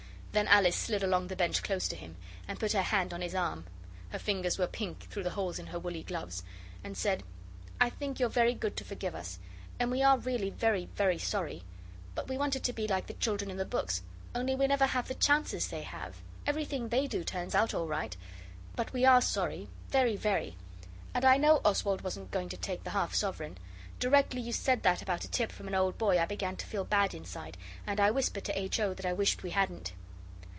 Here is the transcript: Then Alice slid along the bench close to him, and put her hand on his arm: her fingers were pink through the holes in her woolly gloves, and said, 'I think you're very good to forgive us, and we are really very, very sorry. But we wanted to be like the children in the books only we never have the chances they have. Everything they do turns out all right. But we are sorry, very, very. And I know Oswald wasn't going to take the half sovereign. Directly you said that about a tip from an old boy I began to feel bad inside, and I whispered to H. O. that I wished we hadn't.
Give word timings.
Then 0.33 0.47
Alice 0.47 0.77
slid 0.77 1.03
along 1.03 1.27
the 1.27 1.35
bench 1.35 1.61
close 1.61 1.89
to 1.89 1.95
him, 1.97 2.15
and 2.47 2.57
put 2.57 2.71
her 2.71 2.83
hand 2.83 3.13
on 3.13 3.19
his 3.19 3.35
arm: 3.35 3.65
her 4.11 4.17
fingers 4.17 4.57
were 4.57 4.65
pink 4.65 5.01
through 5.09 5.23
the 5.23 5.31
holes 5.31 5.59
in 5.59 5.67
her 5.67 5.77
woolly 5.77 6.03
gloves, 6.03 6.41
and 6.85 6.95
said, 6.95 7.23
'I 7.81 7.89
think 7.89 8.17
you're 8.17 8.29
very 8.29 8.53
good 8.53 8.77
to 8.77 8.85
forgive 8.85 9.13
us, 9.13 9.39
and 9.77 9.91
we 9.91 10.01
are 10.01 10.17
really 10.17 10.49
very, 10.49 10.85
very 10.95 11.17
sorry. 11.19 11.63
But 12.15 12.29
we 12.29 12.37
wanted 12.37 12.63
to 12.63 12.71
be 12.71 12.87
like 12.87 13.07
the 13.07 13.13
children 13.15 13.51
in 13.51 13.57
the 13.57 13.65
books 13.65 14.03
only 14.33 14.55
we 14.55 14.67
never 14.67 14.85
have 14.85 15.09
the 15.09 15.15
chances 15.15 15.67
they 15.67 15.81
have. 15.83 16.15
Everything 16.47 16.87
they 16.87 17.07
do 17.07 17.25
turns 17.25 17.53
out 17.53 17.73
all 17.73 17.87
right. 17.87 18.15
But 18.77 18.93
we 18.93 19.03
are 19.03 19.21
sorry, 19.21 19.67
very, 19.89 20.15
very. 20.15 20.55
And 21.13 21.25
I 21.25 21.35
know 21.35 21.59
Oswald 21.65 22.03
wasn't 22.05 22.31
going 22.31 22.47
to 22.47 22.57
take 22.57 22.85
the 22.85 22.91
half 22.91 23.13
sovereign. 23.13 23.57
Directly 23.99 24.39
you 24.39 24.53
said 24.53 24.83
that 24.83 25.01
about 25.01 25.25
a 25.25 25.29
tip 25.29 25.51
from 25.51 25.67
an 25.67 25.75
old 25.75 25.97
boy 25.97 26.17
I 26.21 26.25
began 26.25 26.55
to 26.55 26.65
feel 26.67 26.85
bad 26.85 27.13
inside, 27.13 27.57
and 27.85 27.99
I 27.99 28.11
whispered 28.11 28.45
to 28.45 28.57
H. 28.57 28.79
O. 28.79 28.93
that 28.93 29.05
I 29.05 29.11
wished 29.11 29.43
we 29.43 29.49
hadn't. 29.49 29.91